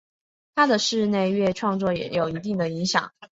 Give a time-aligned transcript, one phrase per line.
[0.55, 3.13] 他的室内乐创作也有一定影响。